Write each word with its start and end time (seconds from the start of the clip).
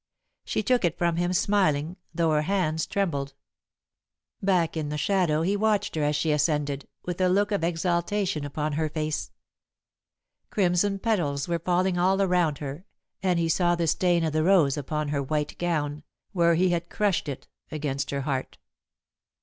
She 0.45 0.63
took 0.63 0.83
it 0.83 0.97
from 0.97 1.17
him, 1.17 1.31
smiling, 1.31 1.95
though 2.11 2.31
her 2.31 2.41
hands 2.41 2.87
trembled. 2.87 3.35
Back 4.41 4.75
in 4.75 4.89
the 4.89 4.97
shadow 4.97 5.43
he 5.43 5.55
watched 5.55 5.93
her 5.95 6.01
as 6.01 6.15
she 6.15 6.31
ascended, 6.31 6.87
with 7.05 7.21
a 7.21 7.29
look 7.29 7.51
of 7.51 7.63
exaltation 7.63 8.43
upon 8.43 8.73
her 8.73 8.89
face. 8.89 9.29
Crimson 10.49 10.97
petals 10.97 11.47
were 11.47 11.59
falling 11.59 11.99
all 11.99 12.19
around 12.19 12.57
her, 12.57 12.83
and 13.21 13.37
he 13.37 13.47
saw 13.47 13.75
the 13.75 13.85
stain 13.85 14.23
of 14.23 14.33
the 14.33 14.43
rose 14.43 14.75
upon 14.75 15.09
her 15.09 15.21
white 15.21 15.55
gown, 15.59 16.01
where 16.31 16.55
he 16.55 16.69
had 16.69 16.89
crushed 16.89 17.29
it 17.29 17.47
against 17.71 18.09
her 18.09 18.21
heart. 18.21 18.57